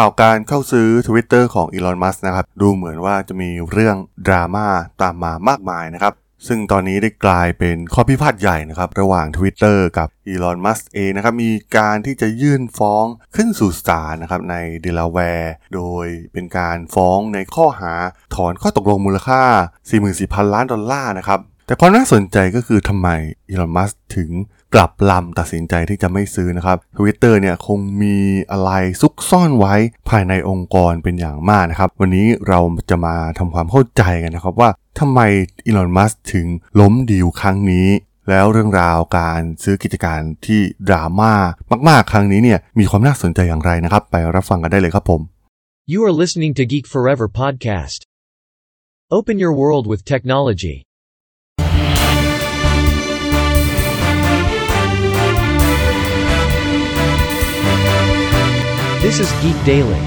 [0.00, 4.66] ข่าวการเข้าซื้อ Twitter ของอีลอนมัสนะครับ ดูเหมือนว่าจะมีเรื่องดราม่า
[5.02, 6.14] ตามมามากมายนะครับ
[6.46, 13.04] ซึ่งตอนนี้ได้กลายเป็นข้อพิพาทใหญ่นะครับ ระหว่าง Twitter กับอีลอนมัสเองนะครับ มีการที่จะยื่นฟ้อง
[13.36, 17.92] ขึ้นสู่ศาลนะครับในเดลาแวร์โดยเป็นการฟ้องในข้อหา
[18.34, 19.42] ถอนข้อตกลงมูลค่า
[19.98, 23.08] 44,000 ล้านดอลลาร์นะครับ แต่ความน่าสนใจก็คือทำไม
[23.48, 24.30] อีลอนมัสถึง
[24.74, 28.16] กลับลำตัดสินใจที่จะไม่ซื้อนะครับ Twitter เนี่ยคงมี
[28.50, 28.70] อะไร
[29.00, 29.74] ซุกซ่อนไว้
[30.08, 32.60] ภายในองค์กรเป็นอย่างมากนะครับ วันนี้เรา
[32.90, 35.20] จะมาทำความเข้าใจกันนะครับว่าทำไม
[35.66, 36.46] อีลอนมัสถึง
[36.80, 37.88] ล้มดีลครั้งนี้
[38.28, 41.32] แล้วเรื่องราวการซื้อกิจการที่ดราม่า
[41.88, 45.20] มาก ๆ ครั้งนี้เนี่ยมีความน่าสนใจอย่างไรนะครับ ไปรับฟังกันได้เลยครับผม
[45.92, 48.00] You are listening to Geek Forever podcast.
[49.18, 50.85] Open your world with technology.
[59.08, 60.02] This is Geek Daily.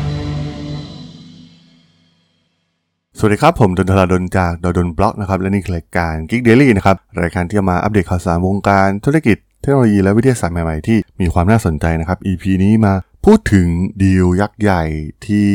[3.17, 12.93] สวัสดีครับ ผมดนทราดนจากดนบล็อกนะครับ และนี่คือรายการ Geek Daily นะครับ รายการที่จะมาอัปเดตข่าวสารวงการธุรกิจ เทคโนโลยีและวิทยาศาสตร์ใหม่ ๆ ที่มีความน่าสนใจนะครับ EP นี้มา
[13.25, 13.67] พูดถึง
[14.01, 14.83] ดีลยักษ์ใหญ่
[15.27, 15.49] ที่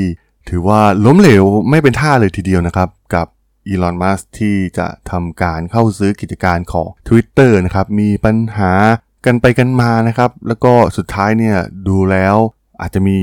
[0.48, 3.26] ถือว่าล้มเหลวไม่เป็นท่าเลยทีเดียวนะครับ กับ
[3.68, 8.72] อีลอน มัสที่จะทำการเข้าซื้อกิจการของ Twitter นะครับ มีปัญหา
[9.26, 11.56] กันไปกันมานะครับ แล้วก็สุดท้ายเนี่ย
[11.88, 12.36] ดูแล้ว
[12.80, 13.18] อาจจะมี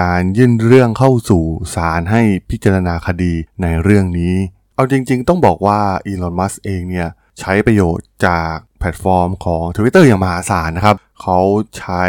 [0.00, 4.34] การยื่นเรื่องเข้าสู่ศาลให้พิจารณาคดีในเรื่องนี้
[4.74, 7.08] เอาจริงๆ ต้องบอกว่าอีลอน มัสก์เองเนี่ย
[7.40, 11.40] ใช้ประโยชน์จาก แพลตฟอร์มของ Twitter อย่างมหาศาลนะครับ เขา
[11.78, 12.04] ใช้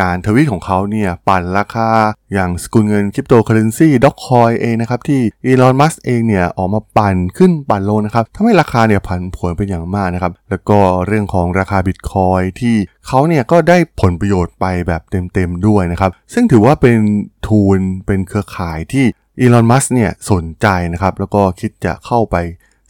[0.00, 1.90] การทวิตของเขาเนี่ยปั่นราคา
[2.32, 12.76] อย่างสกุลเงินคริปโตเคอร์เรนซี Dogecoin เองนะครับ ที่อีลอนมัสก์เองเนี่ยออกมาปั่นขึ้นปั่นลงนะครับทำให้ราคาเนี่ยผันผวนเป็นอย่างมากนะครับ แล้วก็เรื่องของราคาบิตคอยน์ที่
[13.06, 16.98] เขาเนี่ยก็ได้ผลประโยชน์ไปแบบเต็มๆด้วยนะครับ ซึ่งถือว่าเป็น
[17.46, 19.04] tool เป็นเครือข่ายที่
[19.40, 22.36] อีลอน มัสก์เนี่ยสนใจนะครับ แล้วก็คิดจะเข้าไป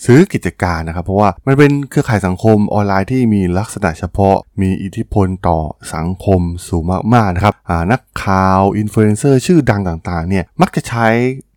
[0.06, 5.58] ซื้อกิจการนะครับเพราะว่ามันเป็นเครือข่ายสังคมออนไลน์ที่มีลักษณะเฉพาะ มีอิทธิพลต่อ
[5.94, 6.84] สังคมสูง
[7.14, 7.54] มากๆนะครับ
[7.92, 11.08] นักข่าวอินฟลูเอนเซอร์ชื่อดังต่างๆเนี่ยมักจะใช้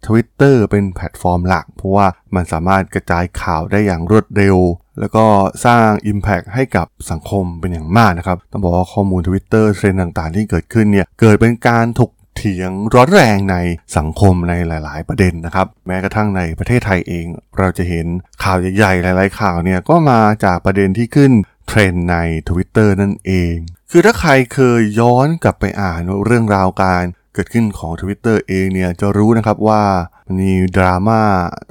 [0.05, 4.57] Twitter เป็นแพลตฟอร์มหลัก เพราะว่ามันสามารถกระจายข่าวได้อย่างรวดเร็ว
[5.00, 5.25] แล้วก็
[5.66, 13.57] สร้าง Impact ให้กับสังคมเป็นอย่างมากนะครับ ต้องบอกว่าข้อมูล Twitter เทรนด์ต่างๆ ที่เกิดขึ้นเนี่ยเกิดเป็นการถก เถียงร้อนแรงใน
[13.97, 17.25] สังคมในหลาย ๆ ประเด็นนะครับ แม้กระทั่งในประเทศไทยเอง
[17.57, 18.05] เราจะเห็น
[18.43, 21.31] ข่าวใหญ่ ๆ หลาย ๆ ข่าวเนี่ยก็มาจากประเด็นที่ขึ้น
[21.67, 22.17] เทรนใน
[22.49, 23.55] Twitter นั่นเอง
[23.91, 27.03] คือถ้าใครเคยย้อนกลับไปอ่านเรื่องราวการ
[27.37, 29.81] เกิดขึ้นของ Twitter เองเนี่ยจะรู้นะครับว่า
[30.39, 31.21] มีดราม่า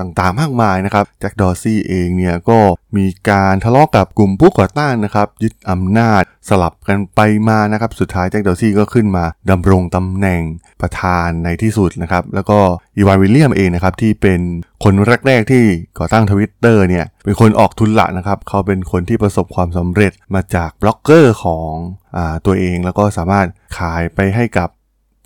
[0.01, 2.59] ต่างๆ มากมายนะครับแจ็คดอร์ซี่เองเนี่ยก็
[2.97, 10.43] มีการทะเลาะกันกับกลุ่มผู้ก่อตั้งนะครับยึดอำนาจสลับกันไปมานะครับสุดท้ายแจ็คดอร์ซี่ก็ขึ้นมาดำรงตำแหน่ง
[10.81, 12.59] ประธานในที่สุดนะครับแล้วก็
[12.97, 14.41] อีวานวิลเลียมเองนะครับที่เป็น
[14.85, 14.95] คน
[15.27, 15.65] แรกๆที่
[15.99, 21.71] ก่อตั้งทวิตเตอร์เนี่ยเป็นคนออกทุนหลักนะครับเขาเป็นคนที่ประสบความสำเร็จมาจากบล็อกเกอร์ของ
[22.17, 23.47] ตัวเองแล้วก็สามารถ
[23.79, 24.69] ขายไปให้กับ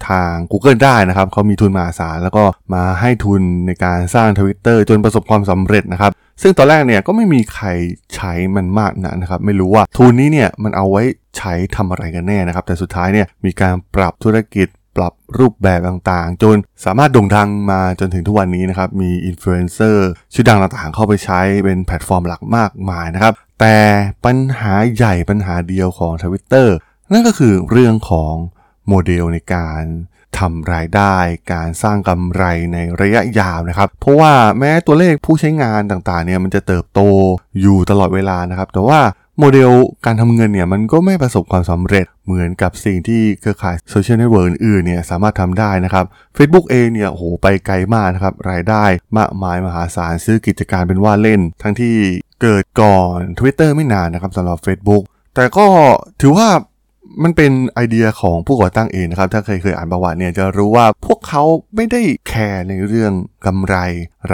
[0.09, 2.45] ทาง Google ได้นะครับเขามีทุนมหาศาลแล้วก็
[2.75, 6.13] มาให้ทุนในการสร้าง Twitter จนประสบความสำเร็จนะครับ
[6.43, 7.67] ซึ่งตอนแรกเนี่ยก็ไม่มีใคร
[8.15, 11.03] ใช้มันมากนักนะครับ ไม่รู้ว่า tool นี้เนี่ยมันเอาไว้
[11.39, 23.77] ใช้ทำอะไรกันแน่นะครับ แต่สุดท้ายเนี่ยมีการปรับธุรกิจปรับรูปแบบต่างๆ จนสามารถโด่งดังมาจนถึงทุกวันนี้นะครับ มีอินฟลูเอนเซอร์ชื่อดังต่างๆ เข้าไปใช้เป็นแพลตฟอร์มหลักมากมายนะครับ แต่
[24.25, 26.69] ปัญหาใหญ่ปัญหาเดียวของ Twitter
[27.13, 28.35] นั่นก็คือเรื่องของ
[28.91, 29.83] โมเดลในการ
[30.39, 31.17] ทำรายได้
[31.53, 37.01] การสร้างกำไรในระยะยาวนะครับ เพราะว่าแม้ตัวเลขผู้ใช้งานต่างๆเนี่ยมันจะเติบโต
[37.61, 39.01] อยู่ตลอดเวลานะครับ แต่ว่า
[39.39, 39.73] โมเดล
[40.07, 46.05] การทำเงินเนี่ยมันก็ไม่ประสบความสำเร็จเหมือนกับสิ่งที่เครือข่ายโซเชียลเน็ตเวิร์กอื่นเนี่ยสามารถทำได้นะครับ
[46.37, 48.85] Facebook เองเนี่ยโหไปไกลมากนะครับ รายได้
[49.19, 51.97] มากมายมหาศาลซื้อกิจการเป็นว่าเล่น ทั้งที่
[52.43, 55.03] เกิดก่อน Twitter ไม่นานนะครับสำหรับ Facebook
[55.35, 55.67] แต่ก็
[56.21, 56.49] ถือว่า
[57.23, 61.43] มันเป็นไอเดียของผู้ก่อตั้งเองนะครับ ถ้าเคยเคยอ่านประวัติเนี่ยจะรู้ว่าพวกเขา
[61.77, 63.13] ไม่ได้แคร์ในเรื่อง
[63.47, 63.77] กำไร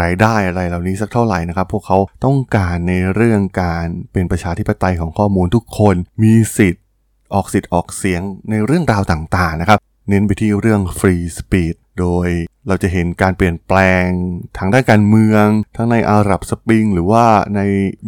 [0.00, 6.84] รายได้อะไรเหล่านี้สักเท่าไหร่นะครับ พวกเขาต้องการในเรื่องการเป็นประชาธิปไตยของข้อมูลทุกคนมีสิทธิ์
[7.34, 12.28] ออกสิทธิ์ออกเสียงในเรื่องราวต่างๆนะครับ เน้นไปที่เรื่อง free speech โดย
[12.69, 14.06] เราจะเห็นการเปลี่ยนแปลง
[14.58, 15.46] ทางด้านการเมือง
[15.76, 17.25] ทั้งในอาหรับสปริง หรือว่า
[17.56, 17.60] ใน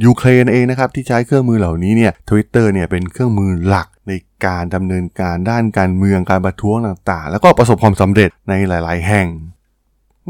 [0.05, 4.13] ยูเครนเองนะครับ ที่ใช้เครื่องมือเหล่านี้เนี่ยทวิตเตอร์เนี่ยเป็นเครื่องมือหลักใน
[4.47, 9.29] การดำเนินการด้านการเมืองการประท้วงต่างๆ แล้วก็ประสบความสำเร็จในหลาย ๆ แห่ง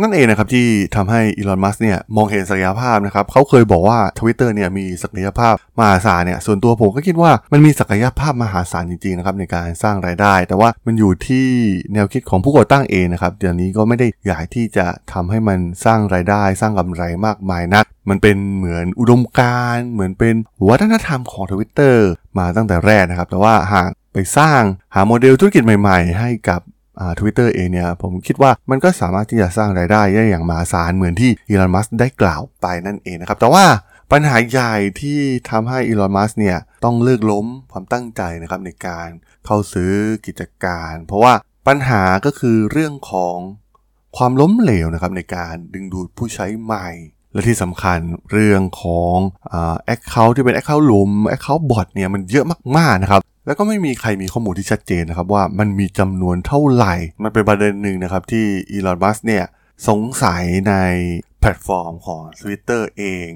[0.01, 0.67] นั่นเองนะครับที่
[0.97, 11.47] ทำให้อีลอน มัสก์เนี่ยมองเห็นศักยภาพนะครับเขาเคยบอกว่า Twitter เนี่ยมีศักยภาพมหาศาลเนี่ยส่วนตัวผมก็คิดว่ามันมีศักยภาพมหาศาลจริงๆนะครับในการสร้างรายได้ แต่ว่ามันอยู่ที่
[11.95, 20.35] แนวคิดของผู้ก่อตั้งเองนะครับเดี๋ยวนี้ก็ไม่ได้อยากที่จะทำให้มันสร้างรายได้ สร้างกำไรมากมายนักมันเป็นเหมือนอุดมการณ์เหมือนเป็น
[20.69, 21.97] วัฒนธรรมของ Twitter
[22.39, 24.63] มาตั้งแต่แรกนะครับ แต่ว่าหากไปสร้าง
[24.95, 26.61] หาโมเดลธุรกิจใหม่ ๆ ให้กับ
[27.19, 33.65] ทวิตเตอร์เองเนี่ยผมคิดว่ามันก็สามารถที่จะสร้างรายได้ได้อย่างมหาศาลเหมือนที่อีลอนมัสได้กล่าวไปนั่นเองนะครับแต่ว่า
[34.13, 35.19] ปัญหาใหญ่ที่
[35.51, 39.09] ทำให้อีลอนมัสเนี่ยต้องเลิกล้มความตั้งใจนะครับในการ
[39.47, 39.93] เข้าซื้อ
[40.27, 41.35] กิจการ เพราะว่า
[41.69, 43.39] ปัญหาก็คือเรื่องของ
[44.17, 46.89] ความล้มเหลวนะครับในการดึงดูดผู้ใช้ใหม่
[47.33, 47.99] และที่สำคัญ
[48.33, 49.17] เรื่องของ
[49.85, 52.47] account ที่เป็น account หลุม account bot เนี่ยมันเยอะ
[52.77, 59.45] มากๆนะครับ แล้วก็ไม่มีใครมีข้อมูลที่ชัดเจนนะครับว่ามันมีจำนวนเท่าไหร่ มันเป็นประเด็นหนึ่งนะครับที่อีลอนมัสก์เนี่ย
[59.89, 60.75] สงสัยใน
[61.41, 63.29] แพลตฟอร์มของ Twitter เอง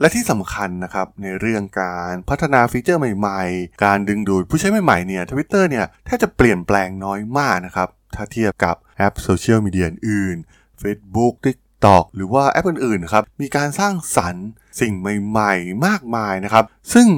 [0.00, 10.36] และที่สำคัญนะครับในเรื่องการพัฒนาฟีเจอร์ใหม่ๆ การดึงดูดผู้ใช้ใหม่ๆเนี่ยทวิตเตอร์เนี่ยแทบจะเปลี่ยนแปลงน้อยมากนะครับ ถ้าเทียบกับแอปโซเชียลมีเดียอื่น
[10.82, 14.46] Facebook TikTok หรือว่าแอปอื่นๆครับมีการสร้างสรรค์
[14.80, 16.64] สิ่งใหม่ๆ มากมายนะครับ
[16.94, 17.08] ซึ่ง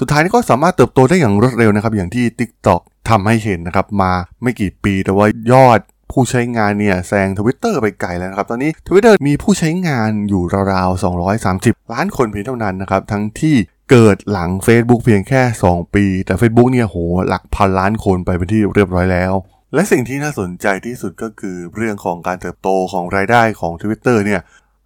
[0.00, 4.12] สุดท้ายนี่ก็สามารถเติบโตได้อย่างรวดเร็วนะครับ อย่างที่ TikTok ทำให้เห็นนะครับ มา
[4.42, 5.80] ไม่กี่ปีแต่ว่ายอด
[6.12, 10.42] ผู้ใช้งานเนี่ยแซง Twitter ไปไกลแล้วนะครับ ตอนนี้ Twitter มีผู้ใช้งานอยู่
[10.72, 11.02] ราวๆ
[11.42, 13.56] 230 ล้านคนเพียงเท่านั้นนะครับ ทั้งที่
[13.90, 16.96] เกิดหลัง Facebook เพียงแค่ 2 ปี แต่ Facebook เนี่ยโห
[17.28, 19.32] หลักพันล้านคนไปเป็นที่เรียบร้อยแล้ว
[19.74, 24.40] และสิ่งที่น่าสนใจที่สุดก็คือเรื่องของการเติบโตของรายได้ของ Twitter เนี่ย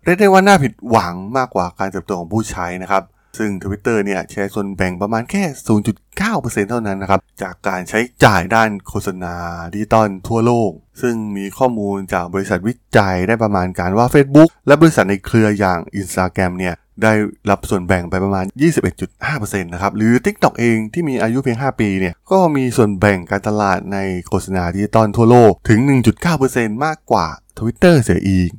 [0.04, 3.02] เรียกได้ว่าน่าผิดหวังมากกว่าการเติบโตของผู้ใช้นะครับ
[3.38, 5.44] ซึ่ง Twitter เนี่ยแชร์ส่วนแบ่งประมาณแค่
[6.06, 9.34] 0.9%เท่านั้นนะครับ จากการใช้จ่ายด้านโฆษณา
[9.72, 10.70] ดิจิตอลทั่วโลก
[11.02, 17.12] ซึ่งมีข้อมูลจากบริษัทวิจัยได้ประมาณการว่า Facebook และบริษัทในเครืออย่าง Instagram เนี่ยได้
[17.50, 18.44] รับส่วนแบ่งไปประมาณ
[19.08, 25.80] 21.5%นะครับ หรือ TikTok เองที่มีอายุเพียง 5 ปีเนี่ย ก็มีส่วนแบ่งการตลาดในโฆษณาดิจิตอลทั่วโลกถึง
[26.32, 27.26] 1.9%มากกว่า
[27.58, 28.50] Twitter เสียอีก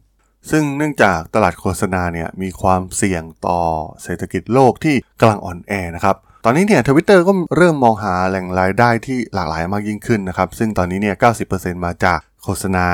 [0.51, 3.59] ซึ่งเนื่องจากตลาดโฆษณาเนี่ยมีความเสี่ยงต่อ
[4.03, 11.15] เศรษฐกิจโลกที่กำลังอ่อนแอนะครับตอนนี้เนี่ยทวิตเตอร์ก็เริ่มมองหาแหล่งรายได้ที่หลากหลายมากยิ่งขึ้นนะครับ ซึ่งตอนนี้เนี่ย
[11.49, 12.87] 90%มาจากโฆษณา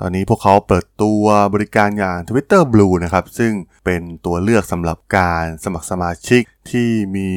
[0.00, 1.24] ตอนนี้พวกเขาเปิดตัว
[1.54, 3.52] บริการอย่าง Twitter Blue นะครับ ซึ่ง
[3.84, 7.28] เป็นตัวเลือกสำหรับการสมัครสมาชิกที่มี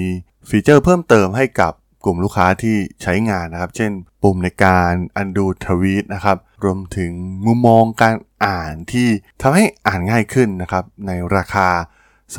[0.49, 1.73] ฟีเจอร์เพิ่มเติมให้กับ
[2.05, 3.91] กลุ่มลูกค้าที่ใช้งานนะครับ เช่น
[4.23, 7.11] ปุ่มในการอันดูทวีตนะครับ รวมถึง
[7.45, 9.07] มุมมองการ อ่านที่
[9.41, 11.67] ทำให้อ่านง่ายขึ้นนะครับ ในราคา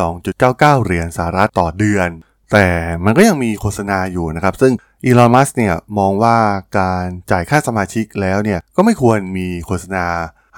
[0.06, 2.08] 2.99 เหรียญสหรัฐต่อเดือน
[2.52, 2.66] แต่
[3.04, 4.72] มันก็ยังมีโฆษณาอยู่นะครับ ซึ่ง
[5.04, 6.36] อีลอนมัสเนี่ยมองว่า
[6.78, 10.06] การจ่ายค่าสมาชิกแล้วเนี่ยก็ไม่ควรมีโฆษณา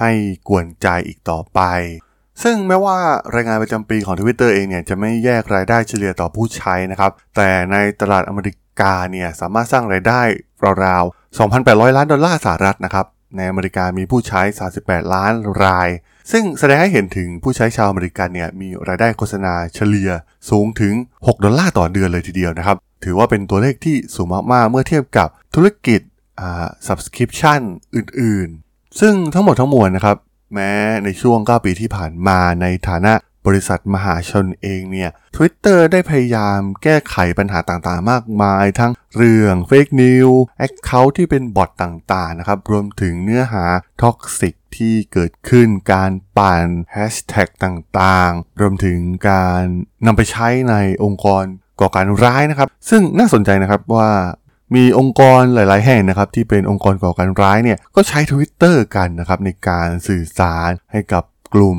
[0.01, 0.11] ให้
[0.49, 1.61] กวนใจอีกต่อไป
[2.43, 2.99] ซึ่งแม้ว่า
[3.35, 10.21] รายงานประจำปีของ Twitter เองเนี่ยจะไม่แยกรายได้เฉลี่ยต่อผู้ใช้นะครับ แต่ในตลาดอเมริกาเนี่ยสามารถสร้างรายได้
[10.85, 13.07] ราวๆ2,800 ล้านดอลลาร์สหรัฐนะครับ
[13.37, 14.43] ในอเมริกามีผู้ใช้
[14.79, 15.33] 38 ล้าน
[15.65, 15.89] ราย
[16.33, 20.11] ซึ่งแสดงให้เห็นถึงผู้ใช้ชาวอเมริกันเนี่ยมีรายได้โฆษณาเฉลี่ย
[20.51, 26.01] สูงถึง 6 ดอลลาร์ต่อเดือนเลยทีเดียวนะครับ ถือว่าเป็นตัวเลขที่สูงมากๆ เมื่อเทียบกับธุรกิจ
[26.41, 27.61] อ่า subscription
[27.95, 30.17] อื่นๆ ซึ่งทั้งหมดทั้งมวลนะครับ
[30.55, 30.73] แม้
[31.05, 33.13] ในช่วง 9 ปีที่ผ่านมาในฐานะ
[33.47, 40.29] บริษัทมหาชนเองเนี่ย Twitter ได้พยายามแก้ไขปัญหาต่างๆ มากมาย ทั้งเรื่องเฟกนิว
[40.59, 43.65] account ที่เป็นบอทต่างๆนะครับ รวมถึงเนื้อหา
[44.03, 48.99] toxic ที่เกิดขึ้นการปั่นแฮชแท็กต่างๆ รวมถึง
[49.31, 49.63] การ
[50.07, 51.45] นำไปใช้ในองค์กร
[51.81, 54.11] ก่อการร้ายนะครับ ซึ่งน่าสนใจนะครับว่า
[54.75, 61.79] มีองค์กรหลาย ๆ แห่งนะครับที่เป็นองค์กรก่อการร้ายเนี่ยก็ใช้ Twitter กันนะครับในการสื่อสารให้กับกลุ่ม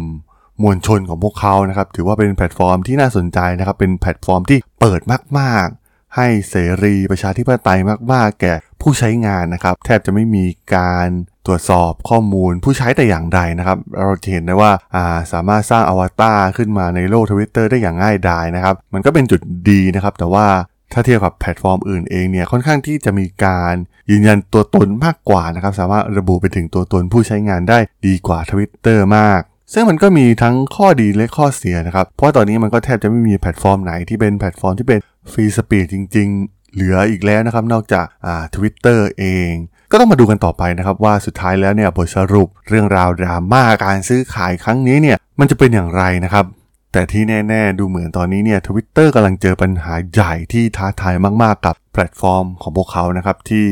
[0.62, 5.02] มวลชนของพวกเขานะครับ ถือว่าเป็นแพลตฟอร์มที่น่าสนใจนะครับ เป็นแพลตฟอร์มที่เปิด
[5.40, 7.80] มากๆ ให้เสรีประชาธิปไตย
[8.14, 10.46] มาก ๆ แก่ผู้ใช้งานนะครับ แทบจะไม่มี
[10.76, 11.08] การ
[11.46, 20.46] ตรวจสอบข้อมูลผู้ใช้แต่อย่างใดนะครับ เราจะเห็นได้ว่าสามารถสร้างอวตารขึ้นมาในโลกทวิตเตอร์ได้อย่างง่ายดายนะครับ มันก็เป็นจุดดีนะครับ แต่ว่า
[20.94, 23.76] ถ้าเทียบกับแพลตฟอร์มอื่นเองเนี่ยค่อนข้างที่จะมีการ
[24.12, 29.42] ยืนยันตัวตนมากกว่านะครับ สามารถระบุไปถึงตัวตนผู้ใช้งานได้ดีกว่าทวิตเตอร์มาก
[29.74, 35.00] ซึ่งมันก็มีทั้งข้อดีและข้อเสียนะครับ เพราะตอนนี้มันก็แทบจะไม่มีแพลตฟอร์มไหนที่เป็นแพลตฟอร์มที่เป็น
[35.32, 39.52] free speech จริง ๆ เหลืออีกแล้วนะครับ นอกจากอ่าทวิตเตอร์เอง
[39.92, 46.46] ก็ต้องมาดูกันต่อไปนะครับ ว่าสุดท้ายแล้วเนี่ยบทสรุปเรื่องราวดราม่าการซื้อขายครั้งนี้เนี่ยมันจะเป็นอย่างไรนะครับ
[46.92, 53.66] แต่ที่แน่ ๆ ดูเหมือนตอนนี้เนี่ยทวิตเตอร์กำลังเจอปัญหาใหญ่ที่ท้าทายมาก ๆ กับแพลตฟอร์มของพวกเขานะครับ ที่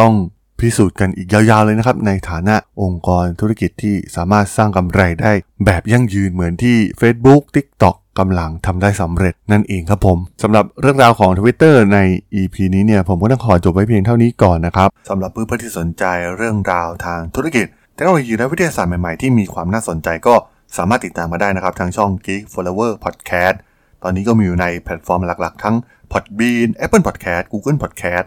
[0.00, 0.14] ต้อง
[0.60, 5.32] พิสูจน์กันอีกยาวๆเลยนะครับ ในฐานะองค์กรธุรกิจที่สามารถสร้างกำไรได้
[5.64, 11.98] แบบยั่งยืนเหมือนที่ Facebook TikTok กำลังทำได้สำเร็จนั่นเองครับผมสำหรับเรื่องราวของ Twitter ใน
[12.40, 16.04] EP นี้เนี่ยผมก็ต้องขอจบไว้เพียงเท่านี้ก่อนนะครับสำหรับเพื่อนๆที่สนใจ
[16.36, 20.34] เรื่องราวทางธุรกิจเทคโนโลยีและวิทยาศาสตร์ใหม่ๆ ที่มีความน่าสนใจก็
[20.76, 23.56] สามารถติดตามมาได้นะครับ ทางช่อง Geek Forever Podcast
[24.02, 25.76] ตอนนี้ก็มีอยู่ในแพลตฟอร์มหลักๆ ทั้ง
[26.12, 28.26] Podbean Apple Podcast Google Podcast